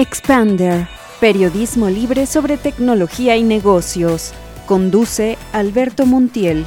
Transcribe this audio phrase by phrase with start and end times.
[0.00, 0.86] Expander,
[1.20, 4.32] periodismo libre sobre tecnología y negocios.
[4.64, 6.64] Conduce Alberto Montiel.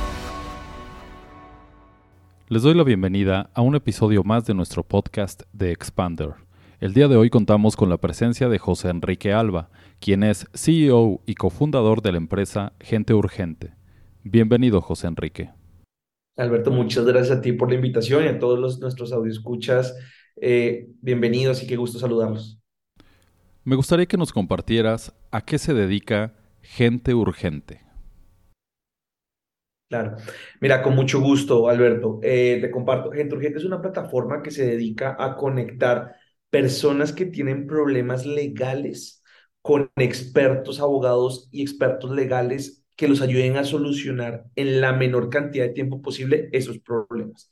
[2.50, 6.34] Les doy la bienvenida a un episodio más de nuestro podcast de Expander.
[6.82, 9.70] El día de hoy contamos con la presencia de José Enrique Alba,
[10.02, 13.76] quien es CEO y cofundador de la empresa Gente Urgente.
[14.26, 15.52] Bienvenido, José Enrique.
[16.36, 19.96] Alberto, muchas gracias a ti por la invitación y a todos los, nuestros audioscuchas.
[20.36, 22.61] Eh, bienvenidos y qué gusto saludarlos.
[23.64, 26.34] Me gustaría que nos compartieras a qué se dedica
[26.64, 27.82] Gente Urgente.
[29.88, 30.16] Claro.
[30.62, 32.20] Mira, con mucho gusto, Alberto.
[32.24, 33.12] Eh, te comparto.
[33.12, 36.16] Gente Urgente es una plataforma que se dedica a conectar
[36.50, 39.22] personas que tienen problemas legales
[39.62, 45.66] con expertos abogados y expertos legales que los ayuden a solucionar en la menor cantidad
[45.66, 47.52] de tiempo posible esos problemas.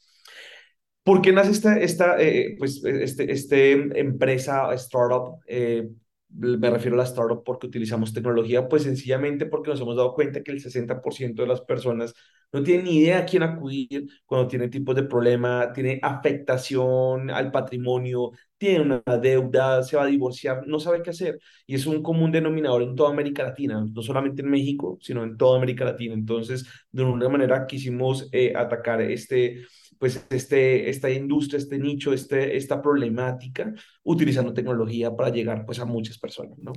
[1.03, 5.39] ¿Por qué nace esta, esta eh, pues, este, este empresa, startup?
[5.47, 5.89] Eh,
[6.31, 10.43] me refiero a la startup porque utilizamos tecnología, pues sencillamente porque nos hemos dado cuenta
[10.43, 12.13] que el 60% de las personas
[12.51, 17.51] no tienen ni idea a quién acudir cuando tienen tipos de problema, tiene afectación al
[17.51, 21.39] patrimonio, tiene una deuda, se va a divorciar, no sabe qué hacer.
[21.65, 25.37] Y es un común denominador en toda América Latina, no solamente en México, sino en
[25.37, 26.13] toda América Latina.
[26.13, 29.61] Entonces, de alguna manera quisimos eh, atacar este,
[29.99, 35.85] pues este, esta industria, este nicho, este, esta problemática, utilizando tecnología para llegar pues a
[35.85, 36.73] muchas personas, ¿no?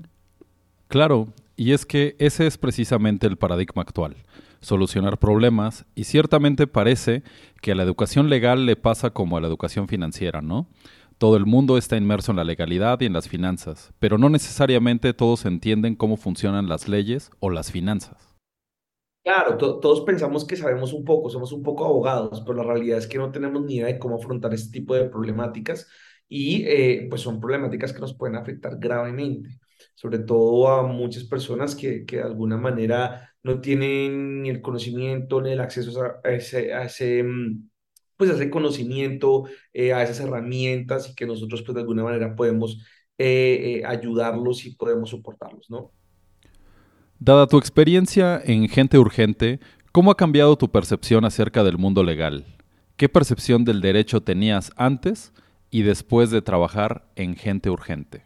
[0.88, 4.16] Claro, y es que ese es precisamente el paradigma actual,
[4.60, 7.22] solucionar problemas, y ciertamente parece
[7.62, 10.68] que a la educación legal le pasa como a la educación financiera, ¿no?
[11.16, 15.14] Todo el mundo está inmerso en la legalidad y en las finanzas, pero no necesariamente
[15.14, 18.31] todos entienden cómo funcionan las leyes o las finanzas.
[19.24, 23.06] Claro, todos pensamos que sabemos un poco, somos un poco abogados, pero la realidad es
[23.06, 25.86] que no tenemos ni idea de cómo afrontar este tipo de problemáticas
[26.28, 29.60] y eh, pues son problemáticas que nos pueden afectar gravemente,
[29.94, 35.40] sobre todo a muchas personas que, que de alguna manera no tienen ni el conocimiento
[35.40, 37.68] ni el acceso a, ese, mm,
[38.16, 42.34] pues a ese conocimiento, eh, a esas herramientas y que nosotros pues de alguna manera
[42.34, 42.84] podemos
[43.18, 45.92] eh, ayudarlos y podemos soportarlos, ¿no?
[47.24, 49.60] Dada tu experiencia en Gente Urgente,
[49.92, 52.44] ¿cómo ha cambiado tu percepción acerca del mundo legal?
[52.96, 55.32] ¿Qué percepción del derecho tenías antes
[55.70, 58.24] y después de trabajar en Gente Urgente?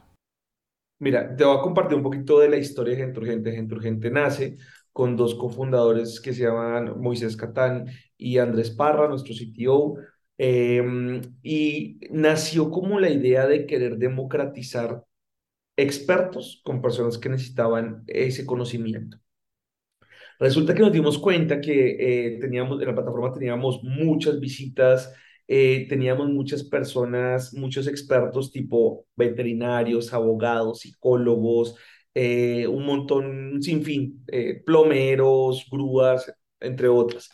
[0.99, 3.53] Mira, te voy a compartir un poquito de la historia de Gente Urgente.
[3.53, 4.57] Gente Urgente nace
[4.95, 7.85] con dos cofundadores que se llaman Moisés Catán
[8.17, 9.97] y Andrés Parra, nuestro CTO,
[10.39, 15.05] em, y nació como la idea de querer democratizar
[15.77, 19.19] expertos con personas que necesitaban ese conocimiento.
[20.39, 25.13] Resulta que nos dimos cuenta que eh, teníamos, en la plataforma teníamos muchas visitas,
[25.49, 31.77] eh, teníamos muchas personas, muchos expertos tipo veterinarios, abogados, psicólogos,
[32.15, 34.25] eh, un montón, un sinfín,
[34.65, 37.31] plomeros, grúas, entre otras.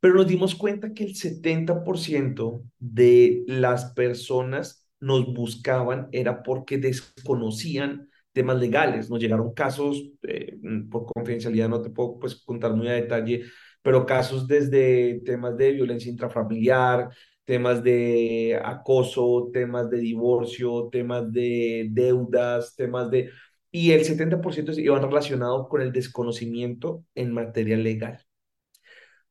[0.00, 8.08] Pero nos dimos cuenta que el 70% de las personas nos buscaban era porque desconocían
[8.32, 9.10] temas legales.
[9.10, 10.58] Nos llegaron casos, eh,
[10.90, 13.44] por confidencialidad no te puedo pues, contar muy a detalle,
[13.82, 17.10] pero casos desde temas de violencia intrafamiliar,
[17.44, 23.30] temas de acoso, temas de divorcio, temas de deudas, temas de...
[23.72, 28.20] Y el 70% iban relacionados con el desconocimiento en materia legal.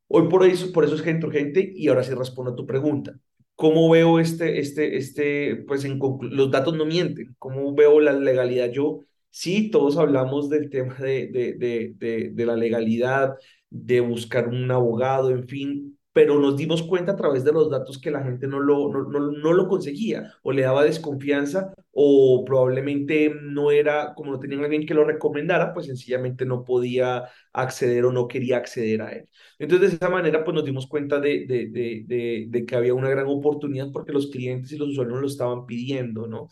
[0.08, 3.14] Hoy por eso, por eso es gente urgente y ahora sí respondo a tu pregunta.
[3.60, 7.36] ¿Cómo veo este, este, este, pues en los datos no mienten?
[7.38, 8.70] ¿Cómo veo la legalidad?
[8.70, 13.34] Yo, sí, todos hablamos del tema de, de, de, de la legalidad,
[13.68, 17.96] de buscar un abogado, en fin, pero nos dimos cuenta a través de los datos
[17.98, 23.32] que la gente no lo, no, no, lo conseguía o le daba desconfianza o probablemente
[23.40, 28.12] no era, como no tenían alguien que lo recomendara, pues sencillamente no podía acceder o
[28.12, 29.30] no quería acceder a él.
[29.58, 33.08] Entonces de esa manera pues nos dimos cuenta de, de, de, de, que había una
[33.08, 36.50] gran oportunidad porque los clientes y los usuarios lo estaban pidiendo, ¿no?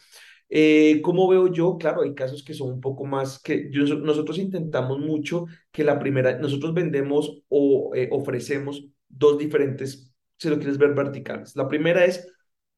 [0.49, 1.76] Eh, ¿Cómo veo yo?
[1.76, 6.38] Claro, hay casos que son un poco más que nosotros intentamos mucho que la primera,
[6.38, 11.56] nosotros vendemos o eh, ofrecemos dos diferentes, si lo quieres ver, verticales.
[11.56, 12.26] La primera es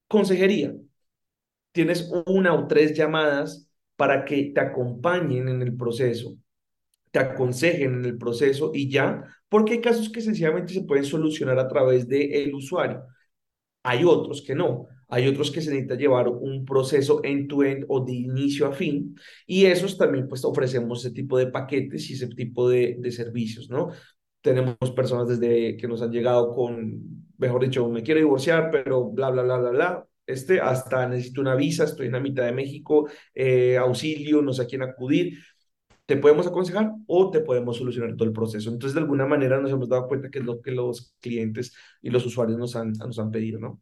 [0.09, 0.75] consejería.
[1.73, 6.37] Tienes una o tres llamadas para que te acompañen en el proceso,
[7.12, 11.59] te aconsejen en el proceso y ya, porque hay casos que sencillamente se pueden solucionar
[11.59, 13.05] a través del el usuario.
[13.83, 14.88] Hay otros que no.
[15.09, 19.17] Hay otros que se necesita llevar un proceso end-to-end o de inicio a fin,
[19.47, 23.69] y esos también pues ofrecemos ese tipo de paquetes y ese tipo de, de servicios,
[23.69, 23.91] ¿no?
[24.41, 29.31] Tenemos personas desde que nos han llegado con, mejor dicho, me quiero divorciar, pero bla,
[29.31, 30.07] bla, bla, bla, bla.
[30.27, 34.63] este, hasta necesito una visa, estoy en la mitad de México, eh, auxilio, no sé
[34.63, 35.39] a quién acudir.
[36.07, 38.71] Te podemos aconsejar o te podemos solucionar todo el proceso.
[38.71, 42.11] Entonces, de alguna manera nos hemos dado cuenta que es lo que los clientes y
[42.11, 43.81] los usuarios nos han, nos han pedido, ¿no?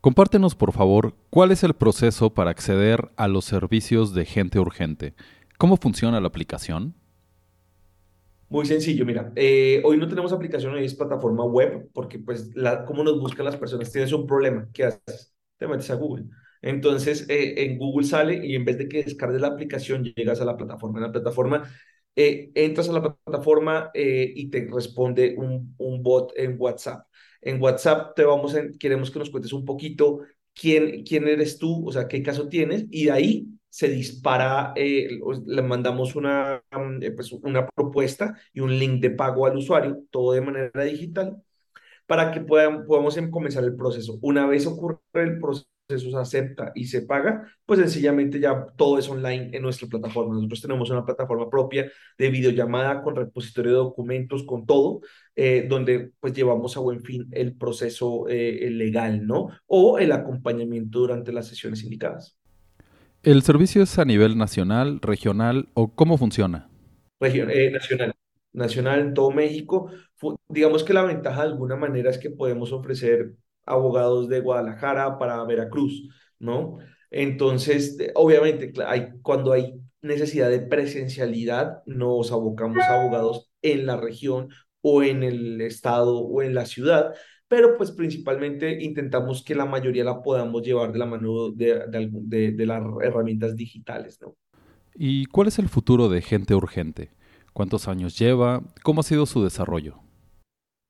[0.00, 5.14] Compártenos, por favor, cuál es el proceso para acceder a los servicios de gente urgente.
[5.58, 6.94] ¿Cómo funciona la aplicación?
[8.54, 12.84] Muy sencillo, mira, eh, hoy no tenemos aplicación, hoy es plataforma web, porque pues, la,
[12.84, 13.90] ¿cómo nos buscan las personas?
[13.90, 15.34] Tienes un problema, ¿qué haces?
[15.58, 16.26] Te metes a Google.
[16.62, 20.44] Entonces, eh, en Google sale y en vez de que descargues la aplicación, llegas a
[20.44, 21.00] la plataforma.
[21.00, 21.68] En la plataforma,
[22.14, 27.08] eh, entras a la plataforma y te responde un, un bot en WhatsApp.
[27.42, 30.20] En WhatsApp te vamos a, queremos que nos cuentes un poquito
[30.54, 35.08] quién, quién eres tú, o sea, qué caso tienes, y de ahí se dispara, eh,
[35.46, 36.62] le mandamos una,
[37.00, 41.42] eh, pues una propuesta y un link de pago al usuario, todo de manera digital,
[42.06, 44.18] para que puedan, podamos em, comenzar el proceso.
[44.22, 49.08] Una vez ocurre el proceso, se acepta y se paga, pues sencillamente ya todo es
[49.08, 50.34] online en nuestra plataforma.
[50.34, 55.00] Nosotros tenemos una plataforma propia de videollamada con repositorio de documentos, con todo,
[55.34, 59.48] eh, donde pues llevamos a buen fin el proceso legal, ¿no?
[59.66, 62.38] O el acompañamiento durante las sesiones indicadas.
[63.24, 66.68] ¿El servicio es a nivel nacional, regional o cómo funciona?
[67.20, 68.12] Eh, nacional.
[68.52, 69.90] Nacional en todo México.
[70.46, 73.32] digamos que la ventaja de alguna manera es que podemos ofrecer
[73.64, 76.06] abogados de Guadalajara para Veracruz,
[76.38, 76.76] ¿no?
[77.10, 84.50] Entonces, obviamente, hay, cuando hay necesidad de presencialidad, nos abocamos a abogados en la región
[84.82, 87.14] o en el estado o en la ciudad,
[87.54, 92.50] pero pues principalmente intentamos que la mayoría la podamos llevar de la mano de, de,
[92.50, 94.34] de, las herramientas digitales, ¿no?
[94.96, 97.12] ¿Y cuál es el futuro de Gente Urgente?
[97.52, 98.64] ¿Cuántos años lleva?
[98.82, 100.00] ¿Cómo ha sido su desarrollo?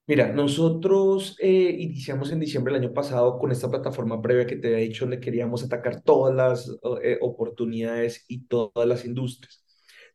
[0.06, 4.68] Mira, nosotros eh, iniciamos en diciembre del año pasado con esta plataforma previa que te
[4.68, 6.70] había dicho, donde queríamos atacar todas las
[7.02, 9.63] eh, oportunidades y todas las industrias.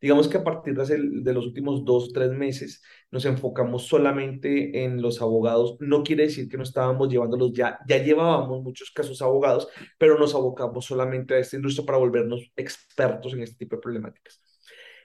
[0.00, 5.20] Digamos que a partir de, los últimos dos tres meses nos enfocamos solamente en los
[5.20, 5.76] abogados.
[5.80, 9.68] No quiere decir que no estábamos llevándolos ya, ya llevábamos muchos casos abogados,
[9.98, 14.40] pero nos abocamos solamente a esta industria para volvernos expertos en este tipo de problemáticas.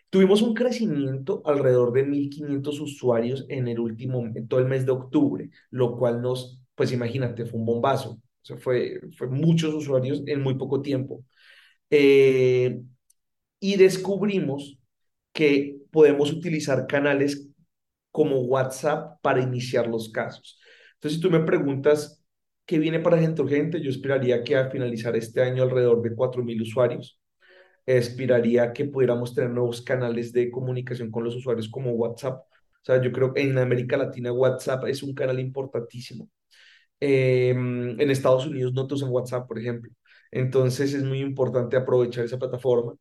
[0.09, 4.93] Tuvimos un crecimiento alrededor de 1.500 usuarios en el último, en todo el mes de
[4.93, 8.11] octubre, lo cual nos, pues imagínate, fue un bombazo.
[8.11, 11.25] O sea, fue, fue muchos usuarios en muy poco tiempo.
[11.89, 12.79] Eh,
[13.59, 14.79] y descubrimos
[15.35, 17.49] que podemos utilizar canales
[18.11, 20.59] como WhatsApp para iniciar los casos.
[20.95, 22.23] Entonces, si tú me preguntas
[22.65, 26.61] qué viene para Gente Urgente, yo esperaría que al finalizar este año alrededor de 4.000
[26.61, 27.19] usuarios.
[27.85, 32.39] Esperaría que pudiéramos tener nuevos canales de comunicación con los usuarios como WhatsApp.
[32.41, 36.29] O sea, yo creo que en América Latina WhatsApp es un canal importantísimo.
[36.99, 39.91] Em, en Estados Unidos no te usan WhatsApp, por ejemplo.
[40.31, 42.95] Entonces es muy importante aprovechar esa plataforma.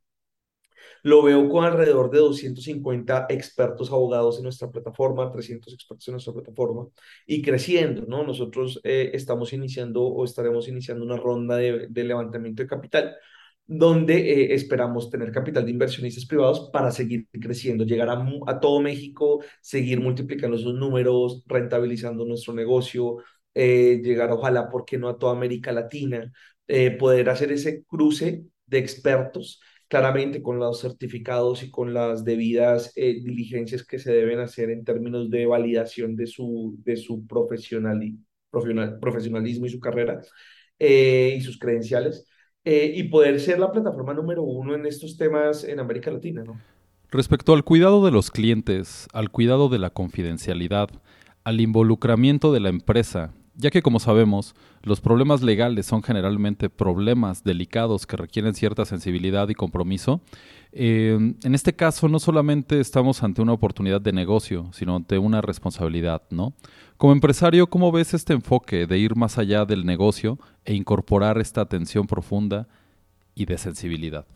[1.04, 6.32] Lo veo con alrededor de 250 expertos abogados en nuestra plataforma, 300 expertos en nuestra
[6.32, 6.86] plataforma
[7.26, 8.24] y creciendo, ¿no?
[8.24, 13.16] Nosotros eh, estamos iniciando o estaremos iniciando una ronda de, levantamiento de capital
[13.66, 18.08] donde eh, esperamos tener capital de inversionistas privados para seguir creciendo, llegar
[18.46, 23.18] a, todo México, seguir multiplicando esos números, rentabilizando nuestro negocio,
[23.52, 26.32] eh, llegar ojalá, ¿por qué no a toda América Latina?
[26.98, 29.60] poder hacer ese cruce de expertos
[29.94, 34.84] claramente con los certificados y con las debidas eh, diligencias que se deben hacer en
[34.84, 38.00] términos de validación de su, de su profesional,
[38.50, 40.20] profesionalismo y su carrera
[40.80, 42.26] eh, y sus credenciales,
[42.64, 46.42] eh, y poder ser la plataforma número uno en estos temas en América Latina.
[47.12, 50.88] Respecto al cuidado de los clientes, al cuidado de la confidencialidad,
[51.44, 57.44] al involucramiento de la empresa ya que como sabemos, los problemas legales son generalmente problemas
[57.44, 60.20] delicados que requieren cierta sensibilidad y compromiso,
[60.72, 65.40] eh, en este caso no solamente estamos ante una oportunidad de negocio, sino ante una
[65.40, 66.54] responsabilidad, ¿no?
[66.96, 71.60] Como empresario, ¿cómo ves este enfoque de ir más allá del negocio e incorporar esta
[71.60, 72.66] atención profunda
[73.34, 74.26] y de sensibilidad?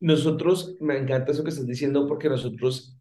[0.00, 2.98] Nosotros, me encanta eso que estás diciendo porque nosotros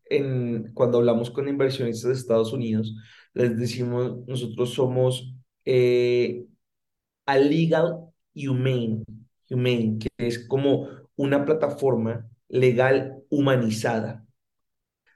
[0.73, 2.95] cuando hablamos con inversionistas de Estados Unidos,
[3.37, 5.33] les decimos, nosotros somos
[5.65, 6.45] eh,
[7.25, 9.03] a legal humane,
[9.49, 14.25] humane, que es como una plataforma legal humanizada.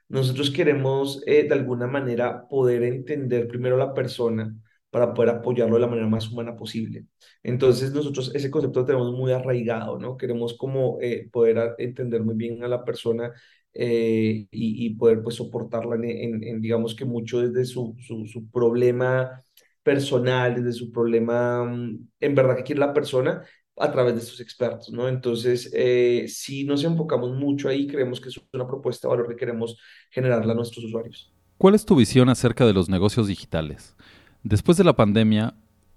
[0.08, 4.54] Nosotros queremos eh, de alguna manera poder entender primero a la persona
[4.90, 7.06] para poder apoyarlo de la manera más humana posible.
[7.42, 10.16] Entonces nosotros ese concepto lo tenemos muy arraigado, ¿no?
[10.18, 13.32] Queremos como eh, poder entender muy bien a la persona
[13.74, 19.42] eh, y, poder pues soportarla en, digamos que mucho desde su, su, problema
[19.82, 23.42] personal, desde su problema, mm, en verdad que quiere la persona
[23.78, 25.08] a través de estos expertos, ¿no?
[25.08, 29.36] Entonces, eh, si nos enfocamos mucho ahí, creemos que es una propuesta de valor que
[29.36, 29.78] queremos
[30.10, 31.32] generarla a nuestros usuarios.
[31.56, 33.96] ¿Cuál es tu visión acerca de los negocios digitales?
[34.42, 35.54] Después de la pandemia,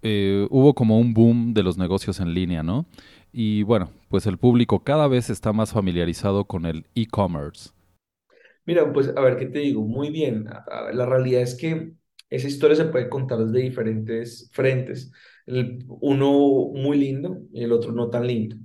[0.07, 2.85] eh, hubo como un boom de los negocios en línea, ¿no?
[3.33, 7.71] Y bueno, pues el público cada vez está más familiarizado con el e-commerce.
[8.67, 10.45] Mira, pues a ver qué te digo, muy bien.
[10.93, 11.93] La realidad es que
[12.29, 15.11] esa historia se puede contar desde diferentes frentes.
[15.47, 18.57] uno muy lindo y el otro no tan lindo.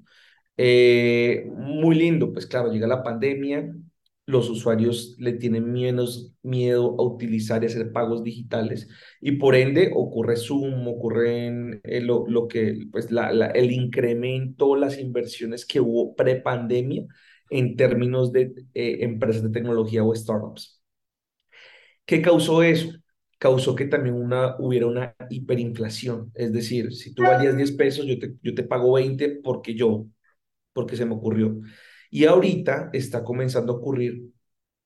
[0.58, 3.74] Eh, muy lindo, pues claro, llega la pandemia,
[4.30, 8.88] los usuarios le tienen menos miedo a utilizar y hacer pagos digitales
[9.20, 14.98] y por ende ocurre Zoom, ocurre eh, lo, lo, que, pues la, el incremento, las
[14.98, 17.06] inversiones que hubo pre-pandemia
[17.50, 20.80] en términos de eh, empresas de tecnología o startups.
[22.04, 22.90] ¿Qué causó eso?
[23.38, 26.30] Causó que también una, hubiera una hiperinflación.
[26.34, 30.06] Es decir, si tú valías 10 pesos, yo te, yo te pago 20 porque yo,
[30.72, 31.60] porque se me ocurrió.
[32.10, 34.30] Y ahorita está comenzando a ocurrir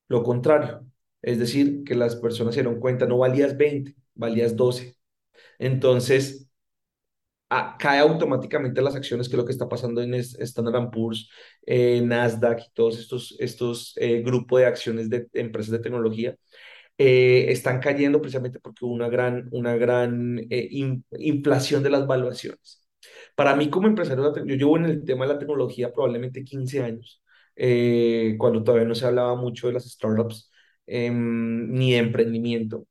[0.09, 0.87] lo contrario.
[1.23, 4.97] Es decir, que las personas se dieron cuenta, no valías 20, valías 12.
[5.59, 6.49] Entonces,
[7.79, 11.29] cae automáticamente las acciones, que es lo que está pasando en Standard Poor's,
[11.67, 16.37] eh, Nasdaq y todos estos, estos eh, grupos de acciones de, empresas de tecnología,
[16.99, 20.41] eh, están cayendo precisamente porque hubo una gran, una gran
[21.19, 22.84] inflación de las valuaciones.
[23.35, 27.23] Para mí como empresario, yo llevo en el tema de la tecnología probablemente 15 años,
[28.39, 30.51] cuando todavía no se hablaba mucho de las startups
[30.87, 32.87] em, ni de emprendimiento.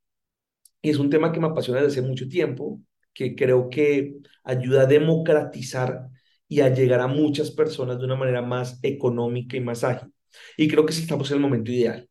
[0.81, 2.81] Y es un tema que me apasiona desde hace mucho tiempo
[3.13, 6.09] que creo que ayuda a democratizar
[6.47, 10.13] y a llegar a muchas personas de una manera más económica y más ágil.
[10.57, 12.09] Y creo que sí estamos en el momento ideal.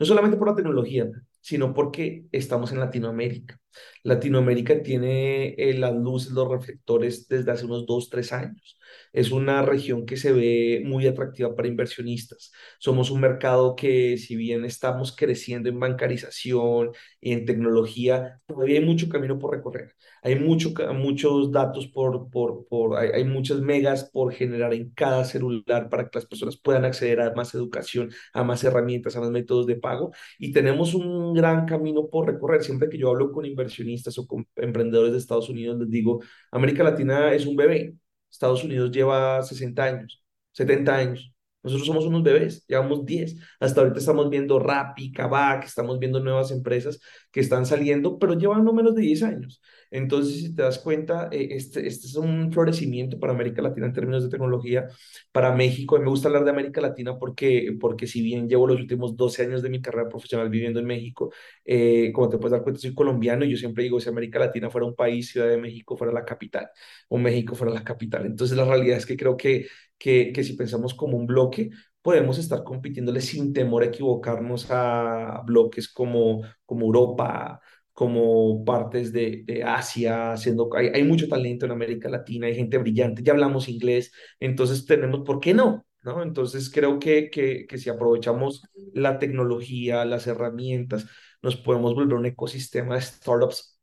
[0.00, 1.08] No solamente por la tecnología,
[1.46, 3.60] sino porque estamos en Latinoamérica.
[4.02, 8.76] Latinoamérica tiene eh, las luces, los reflectores desde hace unos dos, tres años.
[9.16, 12.52] Es una región que se ve muy atractiva para inversionistas.
[12.78, 18.84] Somos un mercado que, si bien estamos creciendo en bancarización y en tecnología, todavía hay
[18.84, 19.94] mucho camino por recorrer.
[20.22, 25.88] Hay mucho, muchos datos por, por, por hay, muchas megas por generar en cada celular
[25.88, 29.66] para que las personas puedan acceder a más educación, a más herramientas, a más métodos
[29.66, 30.12] de pago.
[30.38, 32.62] Y tenemos un gran camino por recorrer.
[32.62, 36.20] Siempre que yo hablo con inversionistas o con emprendedores de Estados Unidos, les digo,
[36.50, 37.94] América Latina es un bebé.
[38.36, 41.32] Estados Unidos lleva 60 años, 70 años.
[41.62, 43.36] Nosotros somos unos bebés, llevamos 10.
[43.58, 47.00] Hasta ahorita estamos viendo Rappi, Kavak, estamos viendo nuevas empresas
[47.32, 49.60] que están saliendo, pero llevan no menos de 10 años.
[49.90, 53.92] Entonces, si te das cuenta, eh, este, este es un florecimiento para América Latina en
[53.92, 54.88] términos de tecnología.
[55.32, 58.80] Para México, mí me gusta hablar de América Latina porque, porque si bien llevo los
[58.80, 61.32] últimos 12 años de mi carrera profesional viviendo en México,
[61.64, 64.70] eh, como te puedes dar cuenta, soy colombiano y yo siempre digo, si América Latina
[64.70, 66.68] fuera un país, Ciudad de México fuera la capital
[67.08, 68.26] o México fuera la capital.
[68.26, 69.66] Entonces, la realidad es que creo que,
[69.98, 71.70] que, que si pensamos como un bloque,
[72.02, 77.60] podemos estar compitiéndole sin temor a equivocarnos a bloques como, como Europa,
[77.96, 82.76] como partes de, de Asia, haciendo, hay, hay, mucho talento en América Latina, hay gente
[82.76, 85.86] brillante, ya hablamos inglés, entonces tenemos, ¿por qué no?
[86.02, 86.22] ¿No?
[86.22, 91.06] Entonces creo que, que, que si aprovechamos la tecnología, las herramientas,
[91.40, 93.80] nos podemos volver un ecosistema de startups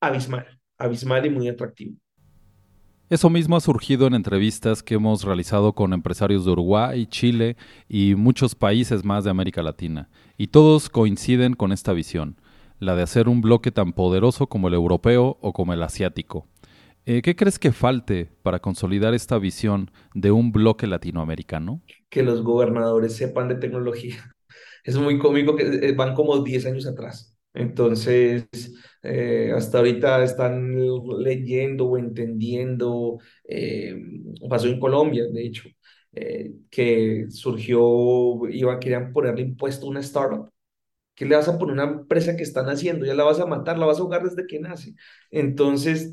[0.00, 0.46] abismal,
[0.78, 1.96] abismal y muy atractivo.
[3.10, 7.56] Eso mismo ha surgido en entrevistas que hemos realizado con empresarios de Uruguay, Chile
[7.88, 12.36] y muchos países más de América Latina, y todos coinciden con esta visión
[12.78, 16.46] la de hacer un bloque tan poderoso como el europeo o como el asiático.
[17.04, 21.80] Eh, ¿Qué crees que falte para consolidar esta visión de un bloque latinoamericano?
[22.10, 24.16] Que los gobernadores sepan de tecnología.
[24.84, 27.36] Es muy cómico que eh, van como 10 años atrás.
[27.54, 28.46] Entonces,
[29.02, 30.76] eh, hasta ahorita están
[31.18, 33.18] leyendo o entendiendo,
[34.48, 35.68] pasó en Colombia, de hecho,
[36.70, 40.50] que surgió, iba, querían ponerle impuesto a una startup
[41.16, 43.06] ¿Qué le vas a poner a una empresa que están haciendo?
[43.06, 44.94] Ya la vas a matar, la vas a ahogar desde que nace.
[45.32, 46.12] Entonces,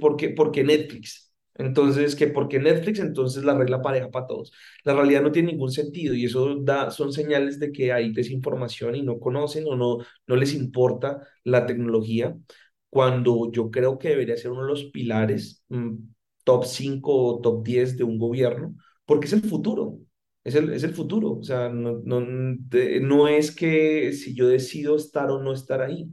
[0.00, 1.32] ¿por qué, ¿por qué Netflix?
[1.54, 2.26] Entonces, ¿qué?
[2.28, 2.98] ¿por qué Netflix?
[2.98, 4.52] Entonces la regla pareja para todos.
[4.84, 8.96] La realidad no tiene ningún sentido y eso da, son señales de que hay desinformación
[8.96, 12.36] y no conocen o no, no les importa la tecnología,
[12.90, 15.94] cuando yo creo que debería ser uno de los pilares mm,
[16.44, 19.98] top 5 o top 10 de un gobierno, porque es el futuro
[20.46, 21.32] es el, es el futuro.
[21.32, 26.08] O sea, no, no, no es que si yo decido estar o no estar ahí.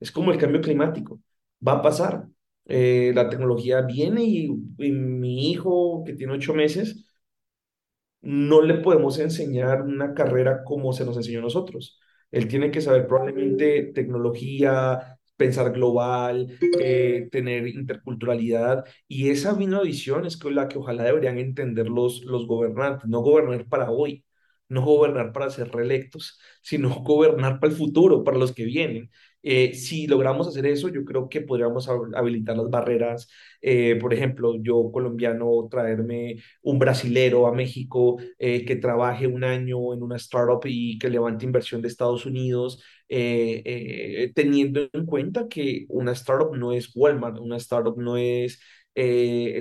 [0.00, 1.20] Es como el cambio climático.
[1.66, 2.26] Va a pasar.
[2.66, 7.06] Eh, la tecnología viene y, mi hijo, que tiene ocho meses,
[8.22, 12.00] no le podemos enseñar una carrera como se nos enseñó a nosotros.
[12.30, 18.84] Él tiene que saber probablemente tecnología, pensar global, eh, tener interculturalidad.
[19.08, 23.66] Y esa misma visión es la que ojalá deberían entender los, los gobernantes, no gobernar
[23.68, 24.24] para hoy,
[24.68, 29.10] no gobernar para ser reelectos, sino gobernar para el futuro, para los que vienen.
[29.46, 33.28] Eh, si logramos hacer eso, yo creo que podríamos habilitar las barreras.
[33.60, 39.92] Eh, por ejemplo, yo colombiano, traerme un brasilero a México eh, que trabaje un año
[39.92, 42.82] en una startup y que levante inversión de Estados Unidos,
[44.34, 48.58] teniendo en cuenta que una startup no es Walmart, una startup no es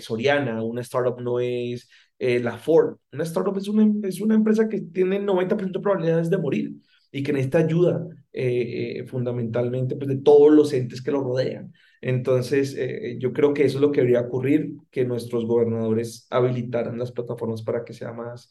[0.02, 2.98] Soriana, una startup no es la Ford.
[3.12, 6.72] Una startup es una, es una empresa que tiene 90% de probabilidades de morir
[7.14, 11.72] y que necesita ayuda eh, eh, fundamentalmente pues, de todos los entes que lo rodean.
[12.02, 16.98] Entonces, eh, yo creo que eso es lo que debería ocurrir, que nuestros gobernadores habilitaran
[16.98, 18.50] las plataformas para que sea más,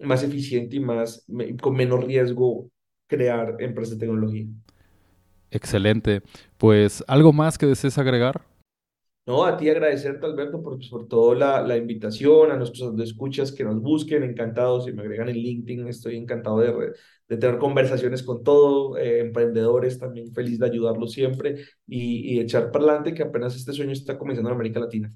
[0.00, 1.24] más eficiente y más,
[1.62, 2.68] con menos riesgo
[3.06, 4.46] crear empresas de tecnología.
[5.52, 6.20] Excelente.
[6.58, 8.44] Pues, ¿algo más que desees agregar?
[9.26, 13.64] No, a ti agradecerte, Alberto, por, por toda la, la, invitación, a nuestros escuchas que
[13.64, 16.92] nos busquen, encantados, si me agregan en LinkedIn, estoy encantado de,
[17.28, 22.70] de tener conversaciones con todos, eh, emprendedores, también feliz de ayudarlos siempre y, y echar
[22.70, 25.10] para adelante que apenas este sueño está comenzando en América Latina.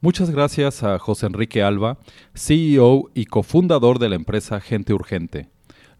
[0.00, 1.98] Muchas gracias a José Enrique Alba,
[2.34, 5.48] CEO y cofundador de la empresa Gente Urgente.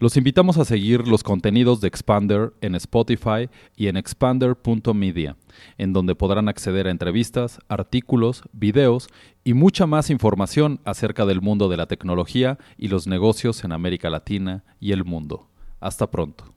[0.03, 5.37] Los invitamos a seguir los contenidos de Expander en Spotify y en expander.media,
[5.79, 9.07] en donde podrán acceder a entrevistas, artículos, videos
[9.45, 14.11] y mucha más información acerca del mundo de la tecnología y los negocios en América
[14.11, 15.49] Latina y el mundo.
[15.79, 16.53] Hasta pronto.